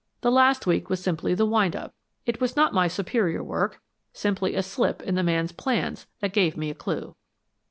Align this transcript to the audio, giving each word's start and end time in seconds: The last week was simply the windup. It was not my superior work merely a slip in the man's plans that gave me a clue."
The 0.21 0.31
last 0.31 0.65
week 0.65 0.89
was 0.89 0.99
simply 0.99 1.35
the 1.35 1.45
windup. 1.45 1.93
It 2.25 2.41
was 2.41 2.55
not 2.55 2.73
my 2.73 2.87
superior 2.87 3.43
work 3.43 3.79
merely 4.23 4.55
a 4.55 4.63
slip 4.63 5.03
in 5.03 5.13
the 5.13 5.21
man's 5.21 5.51
plans 5.51 6.07
that 6.21 6.33
gave 6.33 6.57
me 6.57 6.71
a 6.71 6.73
clue." 6.73 7.13